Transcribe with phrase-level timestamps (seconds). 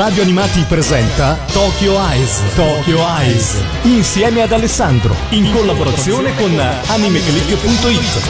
[0.00, 2.40] Radio Animati presenta Tokyo Eyes.
[2.54, 3.62] Tokyo Eyes.
[3.82, 5.14] Insieme ad Alessandro.
[5.28, 8.20] In collaborazione con animeclick.it.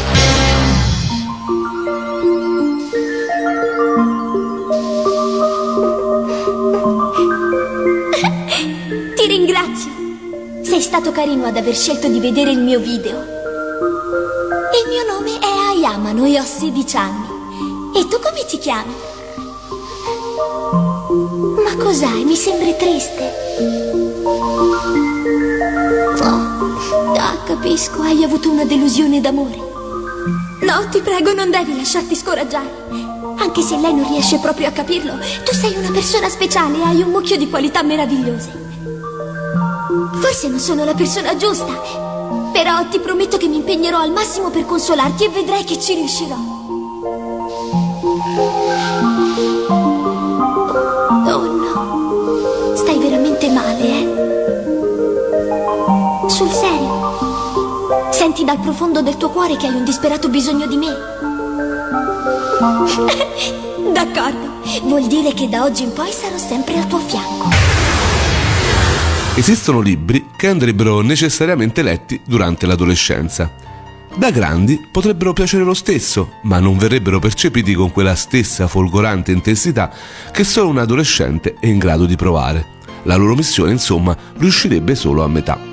[9.14, 9.90] Ti ringrazio.
[10.62, 13.16] Sei stato carino ad aver scelto di vedere il mio video.
[14.72, 17.26] Il mio nome è Ayamano e ho 16 anni.
[17.94, 19.19] E tu come ti chiami?
[21.40, 22.24] Ma cos'hai?
[22.24, 23.32] Mi sembri triste.
[26.22, 29.56] Oh, ah, capisco, hai avuto una delusione d'amore.
[30.60, 32.88] No, ti prego, non devi lasciarti scoraggiare.
[33.38, 35.14] Anche se lei non riesce proprio a capirlo,
[35.44, 38.68] tu sei una persona speciale e hai un mucchio di qualità meravigliose.
[40.20, 41.80] Forse non sono la persona giusta,
[42.52, 46.49] però ti prometto che mi impegnerò al massimo per consolarti e vedrai che ci riuscirò.
[58.30, 60.86] Senti dal profondo del tuo cuore che hai un disperato bisogno di me.
[63.92, 67.48] D'accordo, vuol dire che da oggi in poi sarò sempre al tuo fianco.
[69.34, 73.52] Esistono libri che andrebbero necessariamente letti durante l'adolescenza.
[74.14, 79.90] Da grandi potrebbero piacere lo stesso, ma non verrebbero percepiti con quella stessa folgorante intensità
[80.30, 82.78] che solo un adolescente è in grado di provare.
[83.02, 85.69] La loro missione, insomma, riuscirebbe solo a metà.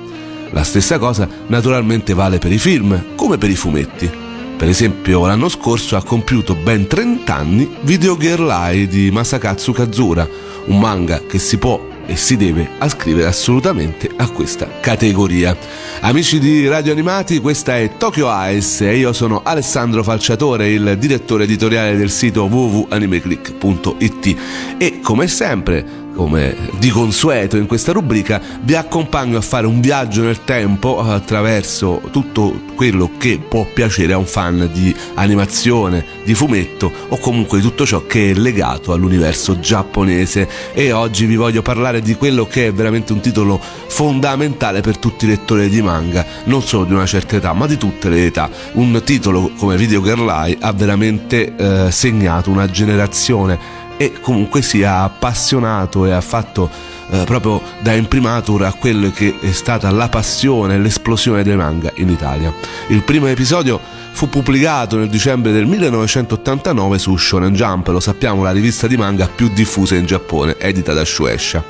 [0.50, 4.10] La stessa cosa naturalmente vale per i film, come per i fumetti.
[4.56, 10.28] Per esempio, l'anno scorso ha compiuto ben 30 anni Video Girl Eye di Masakatsu Kazura,
[10.66, 15.54] un manga che si può e si deve ascrivere assolutamente a questa categoria.
[16.00, 21.44] Amici di Radio Animati, questa è Tokyo Eyes e io sono Alessandro Falciatore, il direttore
[21.44, 24.36] editoriale del sito www.animeclick.it
[24.78, 30.24] e come sempre come di consueto in questa rubrica, vi accompagno a fare un viaggio
[30.24, 36.90] nel tempo attraverso tutto quello che può piacere a un fan di animazione, di fumetto
[37.10, 40.48] o comunque di tutto ciò che è legato all'universo giapponese.
[40.72, 45.24] E oggi vi voglio parlare di quello che è veramente un titolo fondamentale per tutti
[45.24, 48.50] i lettori di manga, non solo di una certa età, ma di tutte le età.
[48.72, 55.02] Un titolo come Video Girl Eye ha veramente eh, segnato una generazione e comunque sia
[55.02, 56.70] appassionato e ha fatto
[57.10, 61.90] eh, proprio da imprimatur a quello che è stata la passione e l'esplosione dei manga
[61.96, 62.52] in Italia.
[62.86, 63.80] Il primo episodio
[64.12, 69.28] fu pubblicato nel dicembre del 1989 su Shonen Jump, lo sappiamo la rivista di manga
[69.28, 71.62] più diffusa in Giappone, edita da Shueisha.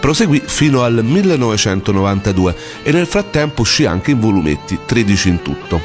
[0.00, 5.80] Proseguì fino al 1992 e nel frattempo uscì anche in volumetti, 13 in tutto.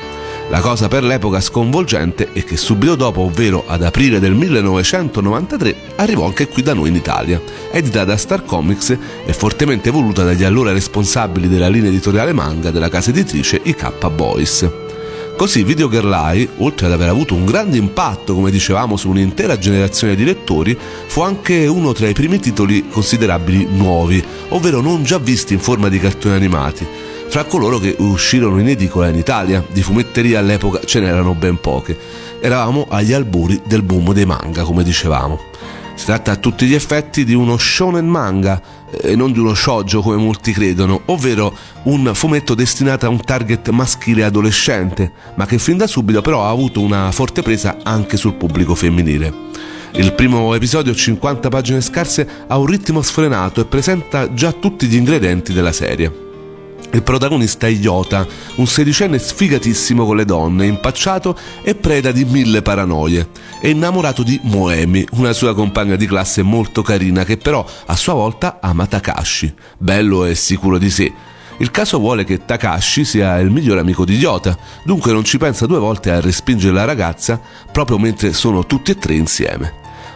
[0.50, 6.26] La cosa per l'epoca sconvolgente è che subito dopo, ovvero ad aprile del 1993, arrivò
[6.26, 10.72] anche qui da noi in Italia, edita da Star Comics e fortemente voluta dagli allora
[10.72, 14.70] responsabili della linea editoriale manga della casa editrice IK Boys.
[15.36, 19.60] Così Video Girl Eye, oltre ad aver avuto un grande impatto, come dicevamo, su un'intera
[19.60, 20.76] generazione di lettori,
[21.08, 25.90] fu anche uno tra i primi titoli considerabili nuovi, ovvero non già visti in forma
[25.90, 26.88] di cartoni animati,
[27.30, 29.64] fra coloro che uscirono in edicola in Italia.
[29.72, 31.98] Di fumetteria all'epoca ce n'erano ben poche.
[32.40, 35.40] Eravamo agli albori del boom dei manga, come dicevamo.
[35.96, 38.62] Si tratta a tutti gli effetti di uno shonen manga
[39.02, 43.70] e non di uno shoujo come molti credono, ovvero un fumetto destinato a un target
[43.70, 48.36] maschile adolescente, ma che fin da subito però ha avuto una forte presa anche sul
[48.36, 49.46] pubblico femminile.
[49.94, 54.96] Il primo episodio, 50 pagine scarse, ha un ritmo sfrenato e presenta già tutti gli
[54.96, 56.27] ingredienti della serie.
[56.98, 58.26] Il protagonista è Yota,
[58.56, 63.30] un sedicenne sfigatissimo con le donne, impacciato e preda di mille paranoie.
[63.62, 68.14] È innamorato di Moemi, una sua compagna di classe molto carina che però a sua
[68.14, 71.14] volta ama Takashi, bello e sicuro di sé.
[71.58, 75.68] Il caso vuole che Takashi sia il migliore amico di Yota, dunque non ci pensa
[75.68, 77.40] due volte a respingere la ragazza
[77.72, 79.72] proprio mentre sono tutti e tre insieme.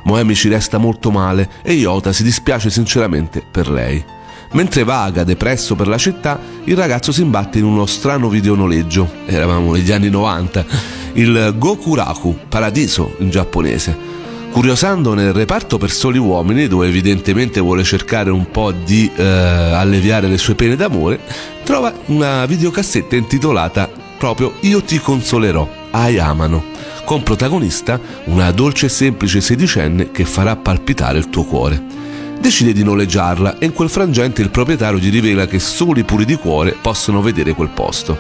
[0.06, 4.04] Moemi ci resta molto male e Yota si dispiace sinceramente per lei.
[4.52, 9.10] Mentre vaga depresso per la città, il ragazzo si imbatte in uno strano videonoleggio.
[9.26, 10.66] Eravamo negli anni 90.
[11.14, 14.10] Il Gokuraku, paradiso in giapponese.
[14.52, 20.28] Curiosando nel reparto per soli uomini, dove evidentemente vuole cercare un po' di eh, alleviare
[20.28, 21.22] le sue pene d'amore,
[21.64, 26.66] trova una videocassetta intitolata proprio Io ti consolerò, Ayamano,
[27.06, 32.01] con protagonista una dolce e semplice sedicenne che farà palpitare il tuo cuore
[32.42, 36.26] decide di noleggiarla e in quel frangente il proprietario gli rivela che solo i puri
[36.26, 38.18] di cuore possono vedere quel posto.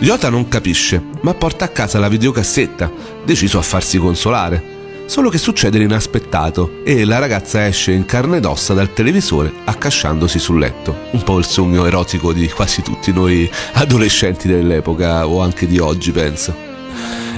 [0.00, 2.90] Yota non capisce, ma porta a casa la videocassetta,
[3.24, 4.76] deciso a farsi consolare.
[5.06, 10.38] Solo che succede l'inaspettato e la ragazza esce in carne ed ossa dal televisore accasciandosi
[10.38, 10.96] sul letto.
[11.12, 16.10] Un po' il sogno erotico di quasi tutti noi adolescenti dell'epoca o anche di oggi,
[16.10, 16.67] penso.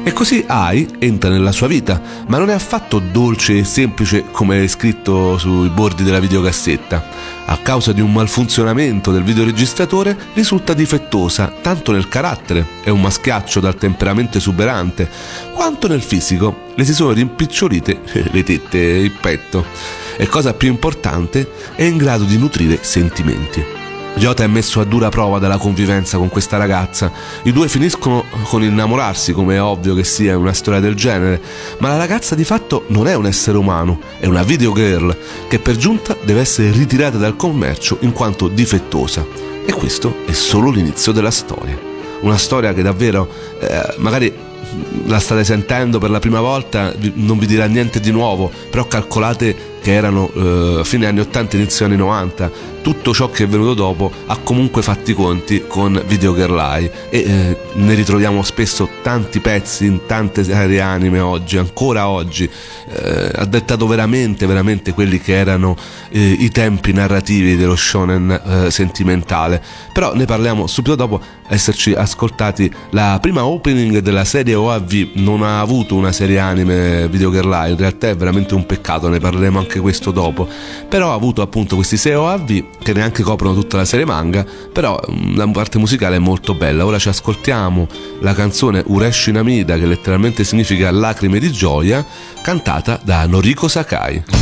[0.02, 4.64] E così Ai entra nella sua vita, ma non è affatto dolce e semplice come
[4.64, 7.04] è scritto sui bordi della videocassetta.
[7.44, 13.60] A causa di un malfunzionamento del videoregistratore risulta difettosa tanto nel carattere, è un maschiaccio
[13.60, 15.08] dal temperamento esuberante,
[15.52, 18.00] quanto nel fisico, le si sono rimpicciolite
[18.32, 19.66] le tette e il petto.
[20.16, 23.89] E cosa più importante, è in grado di nutrire sentimenti.
[24.16, 27.10] Jota è messo a dura prova dalla convivenza con questa ragazza.
[27.44, 31.40] I due finiscono con innamorarsi, come è ovvio che sia una storia del genere,
[31.78, 35.16] ma la ragazza di fatto non è un essere umano, è una videogirl
[35.48, 39.24] che per giunta deve essere ritirata dal commercio in quanto difettosa.
[39.64, 41.78] E questo è solo l'inizio della storia.
[42.20, 43.26] Una storia che davvero,
[43.60, 44.32] eh, magari
[45.06, 49.78] la state sentendo per la prima volta, non vi dirà niente di nuovo, però calcolate
[49.80, 54.10] che erano eh, fine anni 80 inizio anni 90 tutto ciò che è venuto dopo
[54.26, 59.40] ha comunque fatti i conti con Video Girl Eye e eh, ne ritroviamo spesso tanti
[59.40, 62.48] pezzi in tante serie anime oggi, ancora oggi.
[62.88, 65.76] Eh, ha dettato veramente veramente quelli che erano
[66.08, 69.62] eh, i tempi narrativi dello shonen eh, sentimentale.
[69.92, 75.60] Però ne parliamo subito dopo esserci ascoltati la prima opening della serie OAV non ha
[75.60, 79.58] avuto una serie anime Video Girl Eye in realtà è veramente un peccato ne parleremo
[79.58, 80.48] anche anche questo dopo.
[80.88, 85.00] Però ha avuto appunto questi 6 OAV che neanche coprono tutta la serie manga, però
[85.10, 86.84] mm, la parte musicale è molto bella.
[86.84, 87.86] Ora ci ascoltiamo
[88.20, 92.04] la canzone Ureshi Namida che letteralmente significa lacrime di gioia,
[92.42, 94.39] cantata da Noriko Sakai.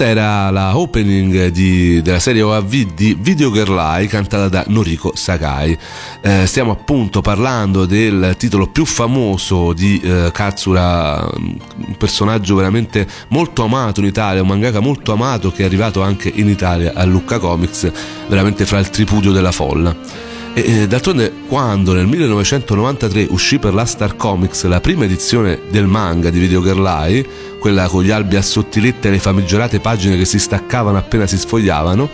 [0.00, 5.12] Questa era la opening di, della serie OAV di Video Girl Eye cantata da Noriko
[5.14, 5.76] Sakai.
[6.22, 13.62] Eh, stiamo appunto parlando del titolo più famoso di eh, Katsura, un personaggio veramente molto
[13.62, 17.38] amato in Italia, un mangaka molto amato che è arrivato anche in Italia a Lucca
[17.38, 17.92] Comics,
[18.26, 20.29] veramente fra il tripudio della folla.
[20.52, 26.28] E d'altronde quando nel 1993 uscì per la Star Comics la prima edizione del manga
[26.28, 27.26] di Video Girl Eye,
[27.60, 31.38] quella con gli albi a sottilette e le famigerate pagine che si staccavano appena si
[31.38, 32.08] sfogliavano,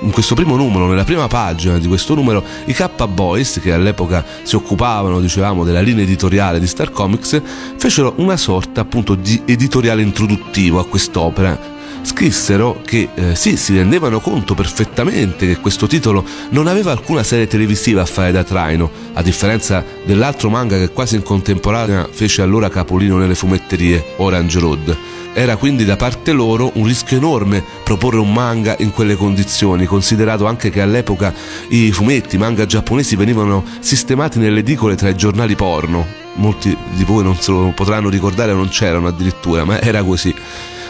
[0.00, 4.56] in questo primo numero, nella prima pagina di questo numero, i K-Boys, che all'epoca si
[4.56, 7.40] occupavano, dicevamo, della linea editoriale di Star Comics,
[7.76, 11.77] fecero una sorta appunto di editoriale introduttivo a quest'opera
[12.08, 17.46] scrissero che eh, sì, si rendevano conto perfettamente che questo titolo non aveva alcuna serie
[17.46, 22.70] televisiva a fare da traino, a differenza dell'altro manga che quasi in contemporanea fece allora
[22.70, 24.96] capolino nelle fumetterie, Orange Road.
[25.34, 30.46] Era quindi da parte loro un rischio enorme proporre un manga in quelle condizioni, considerato
[30.46, 31.34] anche che all'epoca
[31.68, 36.06] i fumetti, manga giapponesi venivano sistemati nelle edicole tra i giornali porno.
[36.36, 40.34] Molti di voi non se lo potranno ricordare, non c'erano addirittura, ma era così.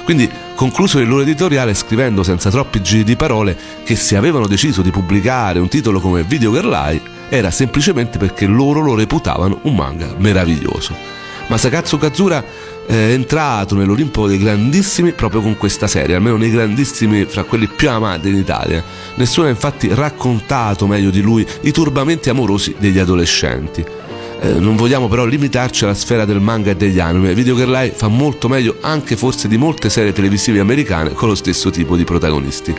[0.09, 4.81] Quindi concluso il loro editoriale scrivendo senza troppi giri di parole che se avevano deciso
[4.81, 6.99] di pubblicare un titolo come Video Girl
[7.29, 10.95] era semplicemente perché loro lo reputavano un manga meraviglioso.
[11.49, 12.43] Ma Sakatsu Kazura
[12.87, 17.91] è entrato nell'Olimpo dei grandissimi proprio con questa serie, almeno nei grandissimi fra quelli più
[17.91, 18.83] amati in Italia.
[19.17, 23.85] Nessuno ha infatti raccontato meglio di lui i turbamenti amorosi degli adolescenti.
[24.41, 27.35] Eh, non vogliamo però limitarci alla sfera del manga e degli anime.
[27.35, 31.35] Video Girl Eye fa molto meglio anche forse di molte serie televisive americane con lo
[31.35, 32.75] stesso tipo di protagonisti.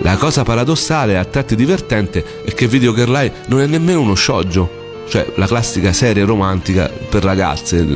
[0.00, 4.00] La cosa paradossale e a tratti divertente è che Video Girl Eye non è nemmeno
[4.00, 7.86] uno shoujo, cioè la classica serie romantica per ragazze.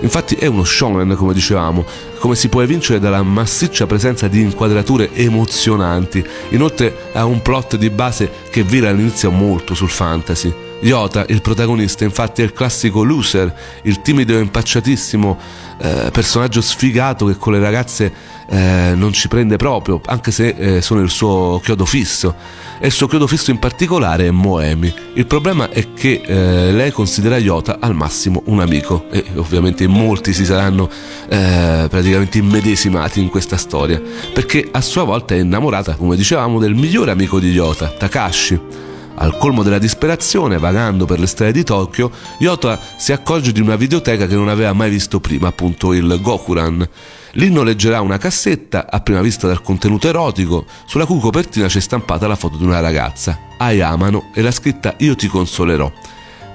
[0.00, 1.84] Infatti è uno shonen, come dicevamo,
[2.18, 6.22] come si può evincere dalla massiccia presenza di inquadrature emozionanti.
[6.50, 10.52] Inoltre ha un plot di base che vira all'inizio molto sul fantasy.
[10.82, 15.38] Yota, il protagonista, infatti è il classico loser, il timido e impacciatissimo
[15.78, 18.12] eh, personaggio sfigato che con le ragazze
[18.48, 22.34] eh, non ci prende proprio, anche se eh, sono il suo chiodo fisso.
[22.80, 24.92] E il suo chiodo fisso in particolare è Moemi.
[25.14, 30.32] Il problema è che eh, lei considera Yota al massimo un amico e ovviamente molti
[30.32, 30.90] si saranno
[31.28, 36.74] eh, praticamente immedesimati in questa storia, perché a sua volta è innamorata, come dicevamo, del
[36.74, 38.90] migliore amico di Yota, Takashi.
[39.14, 43.76] Al colmo della disperazione, vagando per le strade di Tokyo, Yota si accorge di una
[43.76, 46.88] videoteca che non aveva mai visto prima, appunto il Gokuran.
[47.32, 52.26] Lì noleggerà una cassetta, a prima vista dal contenuto erotico, sulla cui copertina c'è stampata
[52.26, 55.90] la foto di una ragazza, Ayamano, e la scritta Io ti consolerò.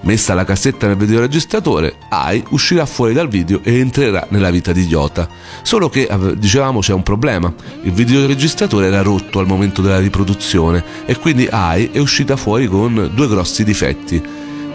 [0.01, 4.85] Messa la cassetta nel videoregistratore, Ai uscirà fuori dal video e entrerà nella vita di
[4.85, 5.27] Yota.
[5.63, 7.53] Solo che, dicevamo, c'è un problema.
[7.81, 13.11] Il videoregistratore era rotto al momento della riproduzione e quindi Ai è uscita fuori con
[13.13, 14.21] due grossi difetti.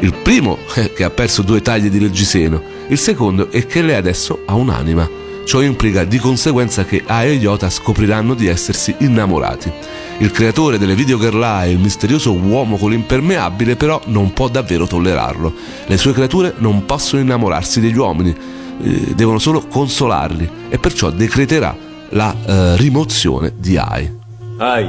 [0.00, 3.95] Il primo è che ha perso due taglie di reggiseno, il secondo è che lei
[3.95, 5.22] adesso ha un'anima.
[5.44, 9.70] Ciò implica di conseguenza che Ai e Yota scopriranno di essersi innamorati.
[10.18, 15.52] Il creatore delle video girl il misterioso uomo con l'impermeabile, però non può davvero tollerarlo.
[15.87, 18.34] Le sue creature non possono innamorarsi degli uomini,
[18.82, 21.76] eh, devono solo consolarli e perciò decreterà
[22.11, 24.11] la eh, rimozione di Ai.
[24.58, 24.88] Ai,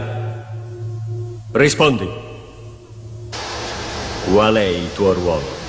[1.51, 2.07] rispondi.
[4.31, 5.61] Qual è il tuo ruolo?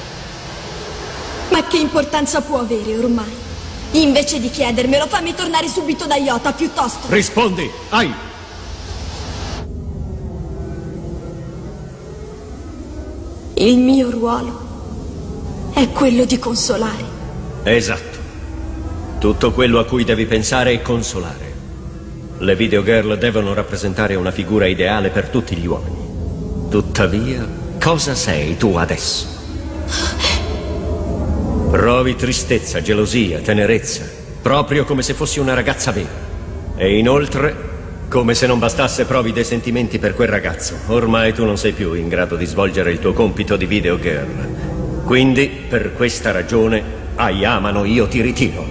[1.50, 3.43] Ma che importanza può avere ormai?
[3.94, 7.06] Invece di chiedermelo, fammi tornare subito da Iota, piuttosto.
[7.08, 8.12] Rispondi, Ai!
[13.54, 17.04] Il mio ruolo è quello di consolare.
[17.62, 18.18] Esatto.
[19.20, 21.52] Tutto quello a cui devi pensare è consolare.
[22.38, 26.68] Le videogirl devono rappresentare una figura ideale per tutti gli uomini.
[26.68, 27.46] Tuttavia,
[27.80, 29.26] cosa sei tu adesso?
[31.74, 34.08] Provi tristezza, gelosia, tenerezza,
[34.40, 36.06] proprio come se fossi una ragazza vera.
[36.76, 37.52] E inoltre
[38.08, 40.76] come se non bastasse provi dei sentimenti per quel ragazzo.
[40.86, 45.02] Ormai tu non sei più in grado di svolgere il tuo compito di video girl.
[45.04, 46.80] Quindi, per questa ragione,
[47.16, 48.64] Ayamano io ti ritiro.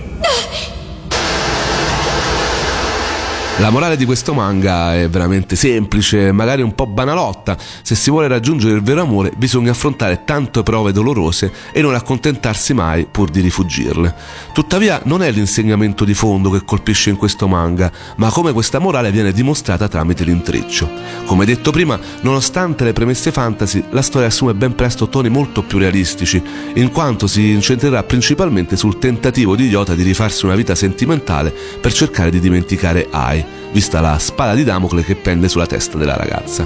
[3.60, 7.56] La morale di questo manga è veramente semplice, magari un po' banalotta.
[7.84, 12.74] Se si vuole raggiungere il vero amore bisogna affrontare tante prove dolorose e non accontentarsi
[12.74, 14.14] mai pur di rifugirle.
[14.54, 19.12] Tuttavia non è l'insegnamento di fondo che colpisce in questo manga, ma come questa morale
[19.12, 20.90] viene dimostrata tramite l'intreccio.
[21.26, 25.78] Come detto prima, nonostante le premesse fantasy, la storia assume ben presto toni molto più
[25.78, 26.42] realistici,
[26.74, 31.94] in quanto si incentrerà principalmente sul tentativo di Iota di rifarsi una vita sentimentale per
[31.94, 36.66] cercare di dimenticare Ai vista la spada di Damocle che pende sulla testa della ragazza.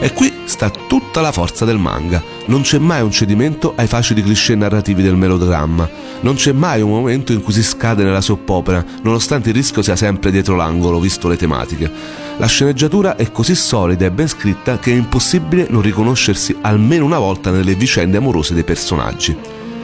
[0.00, 2.22] E qui sta tutta la forza del manga.
[2.46, 5.88] Non c'è mai un cedimento ai facili cliché narrativi del melodramma.
[6.20, 9.96] Non c'è mai un momento in cui si scade nella soppopera, nonostante il rischio sia
[9.96, 11.90] sempre dietro l'angolo, visto le tematiche.
[12.38, 17.18] La sceneggiatura è così solida e ben scritta che è impossibile non riconoscersi almeno una
[17.18, 19.36] volta nelle vicende amorose dei personaggi.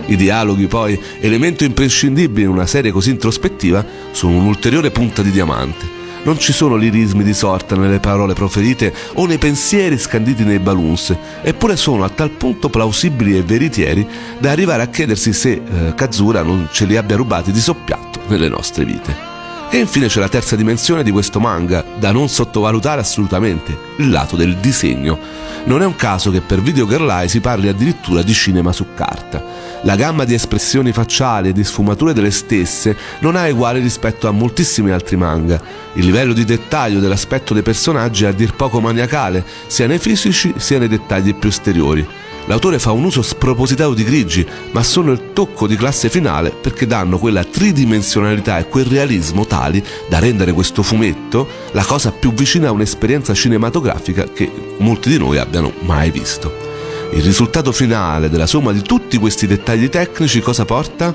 [0.07, 6.02] I dialoghi, poi, elemento imprescindibile in una serie così introspettiva, sono un'ulteriore punta di diamante.
[6.25, 11.17] Non ci sono lirismi di sorta nelle parole proferite o nei pensieri scanditi nei balloons,
[11.43, 14.07] eppure sono a tal punto plausibili e veritieri
[14.39, 18.49] da arrivare a chiedersi se eh, Kazura non ce li abbia rubati di soppiatto nelle
[18.49, 19.32] nostre vite.
[19.75, 24.37] E infine c'è la terza dimensione di questo manga, da non sottovalutare assolutamente, il lato
[24.37, 25.19] del disegno.
[25.65, 28.89] Non è un caso che per Video Girl Eye si parli addirittura di cinema su
[28.95, 29.43] carta.
[29.85, 34.31] La gamma di espressioni facciali e di sfumature delle stesse non ha uguali rispetto a
[34.31, 35.59] moltissimi altri manga.
[35.95, 40.53] Il livello di dettaglio dell'aspetto dei personaggi è a dir poco maniacale, sia nei fisici
[40.59, 42.07] sia nei dettagli più esteriori.
[42.47, 46.87] L'autore fa un uso spropositato di grigi, ma sono il tocco di classe finale perché
[46.87, 52.69] danno quella tridimensionalità e quel realismo tali da rendere questo fumetto la cosa più vicina
[52.69, 56.71] a un'esperienza cinematografica che molti di noi abbiano mai visto.
[57.13, 61.15] Il risultato finale della somma di tutti questi dettagli tecnici cosa porta?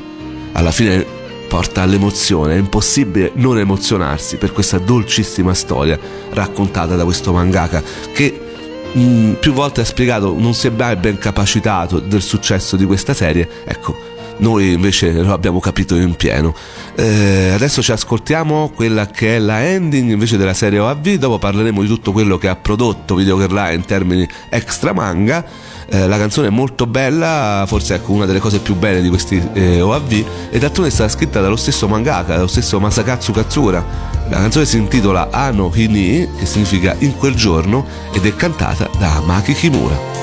[0.53, 1.05] Alla fine
[1.47, 5.97] porta all'emozione, è impossibile non emozionarsi per questa dolcissima storia
[6.31, 8.46] raccontata da questo mangaka che
[8.93, 12.85] mh, mm, più volte ha spiegato non si è mai ben capacitato del successo di
[12.85, 16.53] questa serie, ecco, noi invece lo abbiamo capito in pieno.
[16.95, 21.81] Eh, adesso ci ascoltiamo quella che è la ending invece della serie OAV, dopo parleremo
[21.81, 25.43] di tutto quello che ha prodotto Video Girl in termini extra manga.
[25.89, 29.41] Eh, la canzone è molto bella, forse ecco una delle cose più belle di questi
[29.53, 33.85] eh, OAV, e d'altronde è stata scritta dallo stesso mangaka, dallo stesso Masakatsu Katsura.
[34.29, 39.21] La canzone si intitola Ano Hini, che significa in quel giorno, ed è cantata da
[39.25, 40.16] Maki Kimura.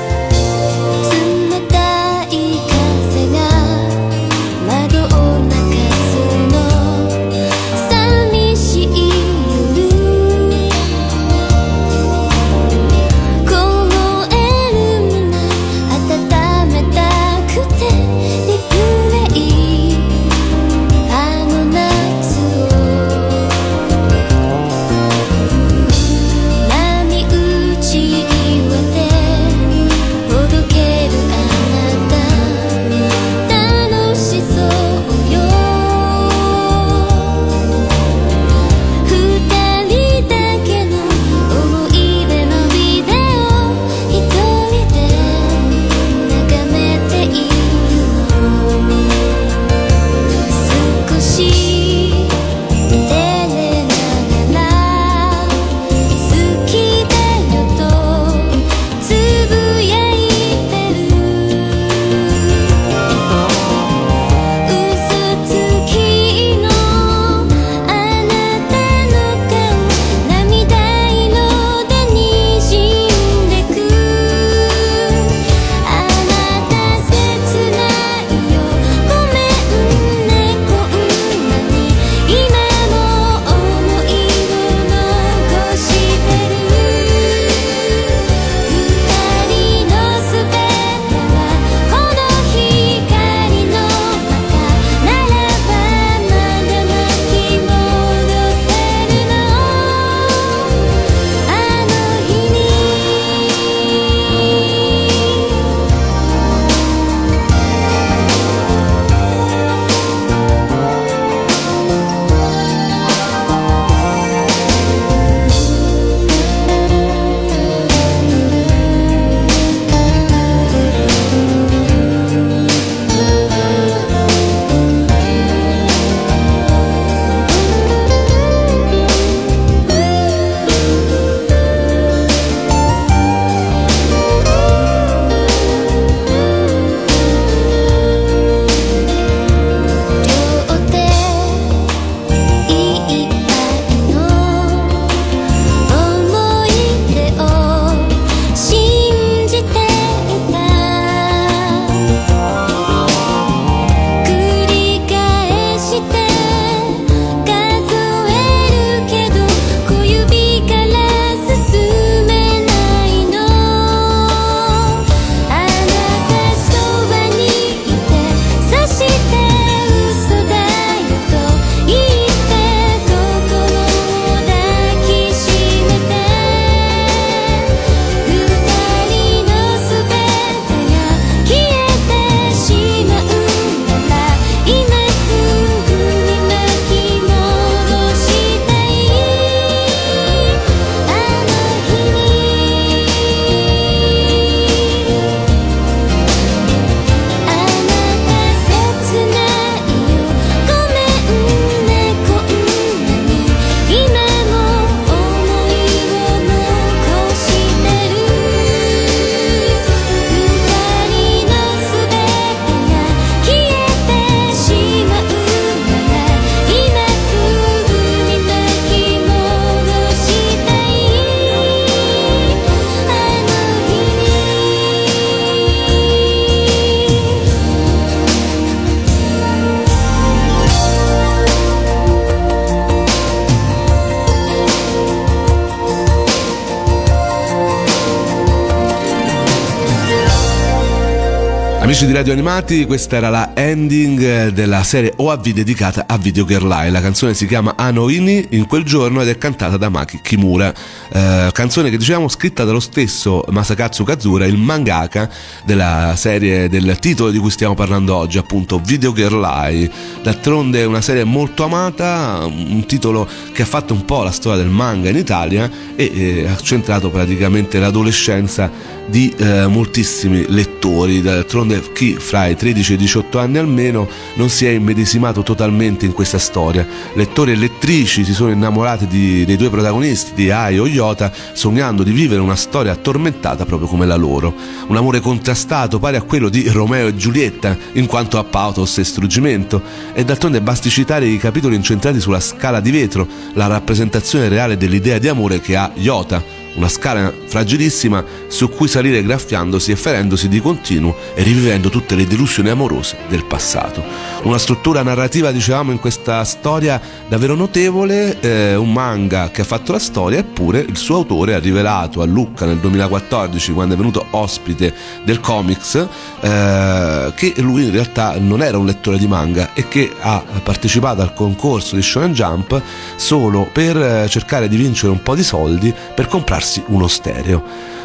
[241.85, 246.67] Amici di Radio Animati, questa era la ending della serie OAV dedicata a Video Girl
[246.67, 246.89] Lie.
[246.89, 250.73] La canzone si chiama Anoini in quel giorno ed è cantata da Maki Kimura.
[251.13, 255.29] Eh, canzone che dicevamo scritta dallo stesso Masakatsu Kazura, il mangaka
[255.67, 259.91] della serie del titolo di cui stiamo parlando oggi, appunto Video Girl Lie.
[260.23, 264.63] D'altronde è una serie molto amata, un titolo che ha fatto un po' la storia
[264.63, 268.71] del manga in Italia e eh, ha centrato praticamente l'adolescenza
[269.07, 271.21] di eh, moltissimi lettori.
[271.21, 276.07] D'altronde chi fra i 13 e i 18 anni almeno non si è immedesimato totalmente
[276.07, 276.87] in questa storia.
[277.15, 282.03] Lettori e lettrici si sono innamorati di, dei due protagonisti, di Ai o Yota, sognando
[282.03, 284.55] di vivere una storia tormentata proprio come la loro.
[284.87, 289.05] Un amore contrastato pari a quello di Romeo e Giulietta, in quanto a pathos e
[289.05, 289.83] struggimento.
[290.13, 295.19] E d'altronde basti citare i capitoli incentrati sulla scala di vetro, la rappresentazione reale dell'idea
[295.19, 300.61] di amore che ha Yota una scala fragilissima su cui salire graffiandosi e ferendosi di
[300.61, 304.03] continuo e rivivendo tutte le delusioni amorose del passato.
[304.43, 309.93] Una struttura narrativa, dicevamo, in questa storia davvero notevole, eh, un manga che ha fatto
[309.93, 314.27] la storia, eppure il suo autore ha rivelato a Lucca nel 2014, quando è venuto
[314.31, 314.93] ospite
[315.25, 316.07] del comics,
[316.41, 321.23] eh, che lui in realtà non era un lettore di manga e che ha partecipato
[321.23, 322.81] al concorso di Shonen Jump
[323.17, 327.63] solo per eh, cercare di vincere un po' di soldi per comprarsi uno stereo.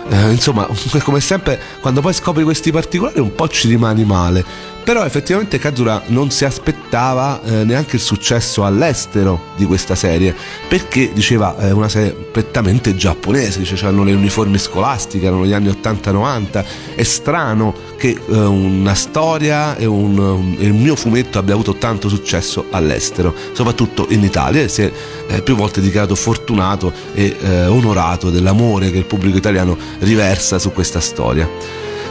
[0.10, 0.68] Eh, insomma,
[1.04, 4.44] come sempre, quando poi scopri questi particolari un po' ci rimani male.
[4.90, 10.36] Però effettivamente Kazura non si aspettava eh, neanche il successo all'estero di questa serie,
[10.68, 15.68] perché diceva è una serie prettamente giapponese, cioè hanno le uniformi scolastiche, erano gli anni
[15.68, 21.76] 80-90, è strano che eh, una storia e un, un, il mio fumetto abbia avuto
[21.76, 24.92] tanto successo all'estero, soprattutto in Italia, si è
[25.28, 30.72] eh, più volte dichiarato fortunato e eh, onorato dell'amore che il pubblico italiano riversa su
[30.72, 31.48] questa storia.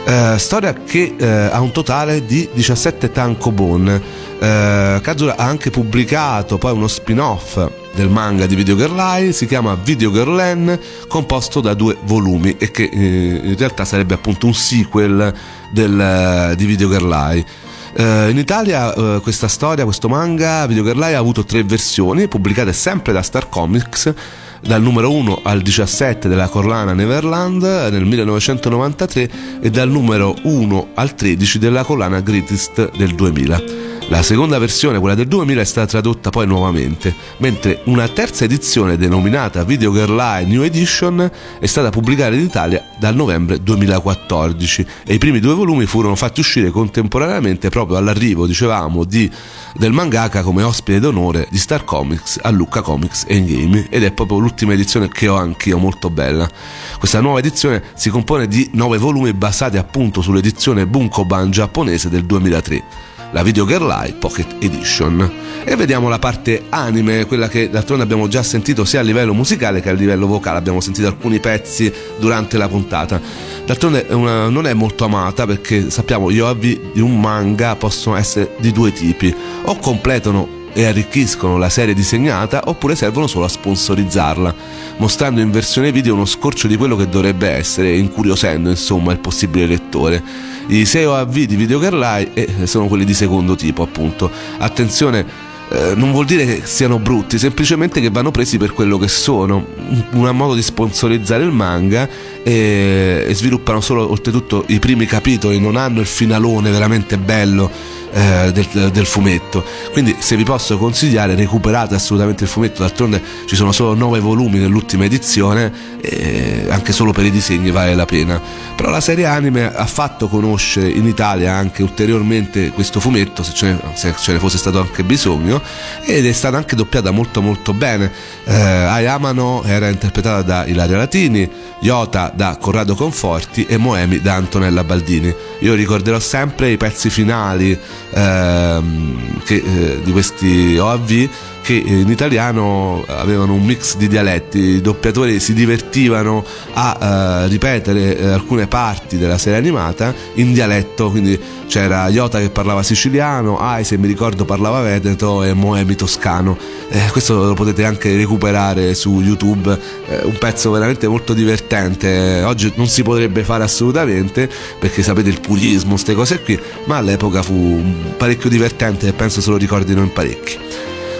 [0.05, 4.01] Eh, storia che eh, ha un totale di 17 tankobon.
[4.39, 9.45] Eh, Kazura ha anche pubblicato poi uno spin-off del manga di Video Girl Lie, si
[9.45, 14.45] chiama Video Girl N, composto da due volumi e che eh, in realtà sarebbe appunto
[14.45, 15.33] un sequel
[15.71, 17.45] del, di Video Girl Lie.
[17.91, 22.27] Uh, in Italia uh, questa storia, questo manga, Video Girl Lie, ha avuto tre versioni
[22.27, 24.13] pubblicate sempre da Star Comics
[24.61, 29.29] dal numero 1 al 17 della collana Neverland nel 1993
[29.61, 33.88] e dal numero 1 al 13 della collana Greatest del 2000.
[34.09, 38.97] La seconda versione, quella del 2000, è stata tradotta poi nuovamente, mentre una terza edizione
[38.97, 45.13] denominata Video Girl Eye New Edition è stata pubblicata in Italia dal novembre 2014 e
[45.13, 49.29] i primi due volumi furono fatti uscire contemporaneamente proprio all'arrivo, dicevamo, di,
[49.75, 54.39] del mangaka come ospite d'onore di Star Comics a Lucca Comics Endgame ed è proprio
[54.39, 56.49] l'ultima edizione che ho anch'io molto bella.
[56.97, 63.08] Questa nuova edizione si compone di nove volumi basati appunto sull'edizione Bunkoban giapponese del 2003
[63.31, 65.31] la Video Girl Eye Pocket Edition.
[65.63, 69.81] E vediamo la parte anime, quella che d'altronde abbiamo già sentito sia a livello musicale
[69.81, 73.21] che a livello vocale, abbiamo sentito alcuni pezzi durante la puntata.
[73.65, 78.55] D'altronde una, non è molto amata perché sappiamo gli OAV di un manga possono essere
[78.59, 84.53] di due tipi, o completano e arricchiscono la serie disegnata oppure servono solo a sponsorizzarla,
[84.97, 89.65] mostrando in versione video uno scorcio di quello che dovrebbe essere, incuriosendo insomma il possibile
[89.65, 90.23] lettore.
[90.67, 94.29] I 6 OAV di Video Eye eh, sono quelli di secondo tipo appunto.
[94.59, 99.07] Attenzione eh, non vuol dire che siano brutti, semplicemente che vanno presi per quello che
[99.07, 99.65] sono,
[100.11, 102.09] un modo di sponsorizzare il manga
[102.43, 108.51] e, e sviluppano solo oltretutto i primi capitoli, non hanno il finalone veramente bello eh,
[108.51, 109.63] del, del, fumetto.
[109.91, 114.59] Quindi se vi posso consigliare recuperate assolutamente il fumetto, d'altronde ci sono solo 9 volumi
[114.59, 118.41] nell'ultima edizione, e anche solo per i disegni vale la pena.
[118.75, 123.65] Però la serie anime ha fatto conoscere in Italia anche ulteriormente questo fumetto, se ce
[123.65, 125.61] ne, se ce ne fosse stato anche bisogno,
[126.03, 128.11] ed è stata anche doppiata molto molto bene.
[128.45, 131.49] Eh, Ayamano era interpretata da Ilaria Latini,
[131.81, 135.33] Yota da Corrado Conforti e Moemi da Antonella Baldini.
[135.59, 137.77] Io ricorderò sempre i pezzi finali
[138.11, 141.29] ehm, che, eh, di questi OAV
[141.69, 148.17] che in italiano avevano un mix di dialetti, i doppiatori si divertivano a uh, ripetere
[148.19, 153.83] uh, alcune parti della serie animata in dialetto, quindi c'era Iota che parlava siciliano, Ai
[153.83, 156.57] se mi ricordo parlava veneto e Moemi toscano.
[156.89, 159.77] Eh, questo lo potete anche recuperare su YouTube,
[160.07, 162.41] eh, un pezzo veramente molto divertente.
[162.45, 167.43] Oggi non si potrebbe fare assolutamente perché sapete il purismo, queste cose qui, ma all'epoca
[167.43, 167.79] fu
[168.17, 170.78] parecchio divertente e penso se lo ricordino in parecchi.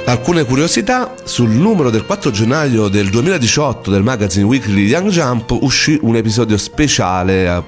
[0.10, 6.00] Alcune curiosità, sul numero del 4 gennaio del 2018 del magazine Weekly Young Jump uscì
[6.02, 7.63] un episodio speciale eh,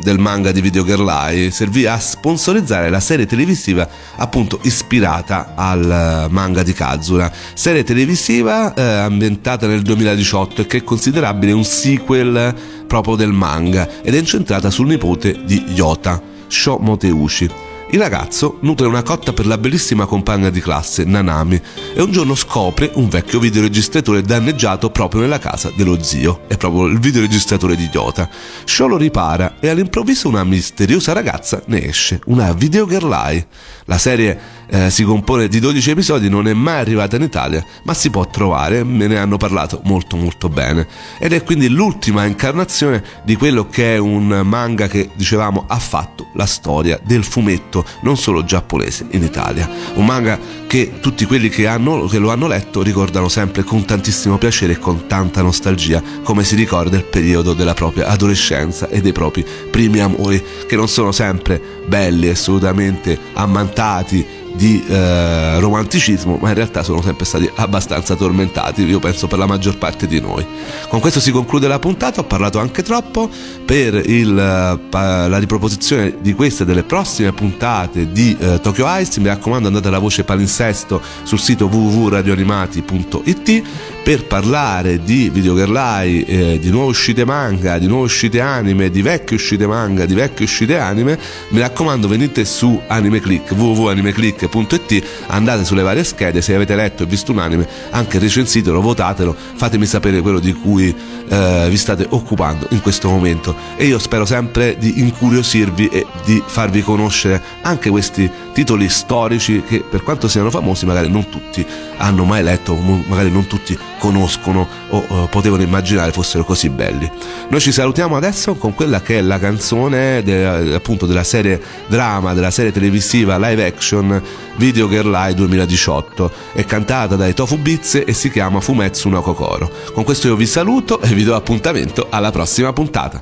[0.00, 6.24] del manga di Video Girl Eye, servì a sponsorizzare la serie televisiva appunto ispirata al
[6.24, 11.64] eh, manga di Kazura, serie televisiva eh, ambientata nel 2018 e che è considerabile un
[11.64, 12.54] sequel
[12.86, 16.18] proprio del manga ed è incentrata sul nipote di Yota,
[16.48, 17.73] Sho Moteushi.
[17.94, 21.62] Il ragazzo nutre una cotta per la bellissima compagna di classe, Nanami,
[21.94, 26.40] e un giorno scopre un vecchio videoregistratore danneggiato proprio nella casa dello zio.
[26.48, 28.28] È proprio il videoregistratore di Idiota.
[28.64, 33.46] Sho lo ripara e all'improvviso una misteriosa ragazza ne esce, una videogirlai.
[33.84, 37.94] La serie eh, si compone di 12 episodi, non è mai arrivata in Italia, ma
[37.94, 40.88] si può trovare, me ne hanno parlato molto molto bene.
[41.18, 46.30] Ed è quindi l'ultima incarnazione di quello che è un manga che, dicevamo, ha fatto
[46.34, 49.68] la storia del fumetto, non solo giapponese, in Italia.
[49.94, 54.38] Un manga che tutti quelli che, hanno, che lo hanno letto ricordano sempre con tantissimo
[54.38, 59.12] piacere e con tanta nostalgia, come si ricorda il periodo della propria adolescenza e dei
[59.12, 66.54] propri primi amori, che non sono sempre belli, assolutamente ammantati di eh, romanticismo, ma in
[66.54, 70.46] realtà sono sempre stati abbastanza tormentati, io penso per la maggior parte di noi.
[70.88, 73.28] Con questo si conclude la puntata, ho parlato anche troppo,
[73.64, 79.26] per il, la riproposizione di queste e delle prossime puntate di eh, Tokyo Ice, mi
[79.26, 83.62] raccomando andate alla voce palinsesto sul sito www.radioanimati.it
[84.04, 89.36] per parlare di videogherlai, eh, di nuove uscite manga, di nuove uscite anime, di vecchie
[89.36, 96.04] uscite manga, di vecchie uscite anime, mi raccomando venite su AnimeClick, www.animeclick.it, andate sulle varie
[96.04, 100.52] schede, se avete letto e visto un anime, anche recensitelo, votatelo, fatemi sapere quello di
[100.52, 100.94] cui
[101.26, 103.56] eh, vi state occupando in questo momento.
[103.74, 109.82] E io spero sempre di incuriosirvi e di farvi conoscere anche questi titoli storici che
[109.88, 111.64] per quanto siano famosi magari non tutti
[111.96, 117.09] hanno mai letto, magari non tutti conoscono o uh, potevano immaginare fossero così belli.
[117.49, 122.33] Noi ci salutiamo adesso con quella che è la canzone de, appunto della serie drama,
[122.33, 124.21] della serie televisiva live action
[124.57, 126.31] Video Girl Eye 2018.
[126.53, 129.71] È cantata dai Tofu Beats e si chiama Fumetsu no Kokoro.
[129.93, 133.19] Con questo io vi saluto e vi do appuntamento alla prossima puntata.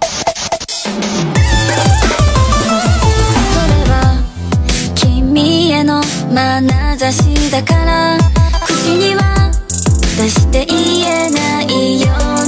[6.38, 8.18] 眼差しだから
[8.68, 9.31] 口には
[10.17, 10.77] 出して言
[11.09, 12.42] えないよ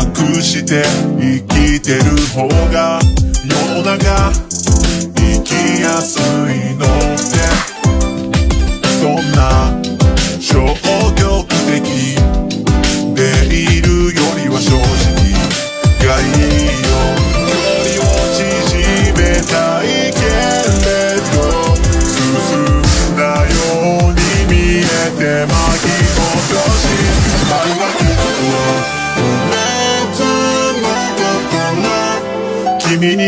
[0.00, 0.84] 隠して
[1.18, 3.00] 生きてる方が
[3.44, 4.32] 世の中
[5.16, 6.88] 生きやすいのっ
[7.32, 7.37] て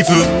[0.03, 0.40] 水